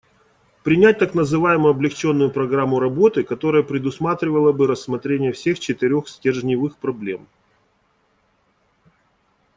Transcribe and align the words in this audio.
Принять 0.63 0.97
так 0.97 1.13
называемую 1.13 1.69
облегченную 1.69 2.31
программу 2.31 2.79
работы, 2.79 3.21
которая 3.23 3.61
предусматривала 3.61 4.51
бы 4.51 4.65
рассмотрение 4.65 5.31
всех 5.31 5.59
четырех 5.59 6.09
стержневых 6.09 6.75
проблем. 6.77 7.27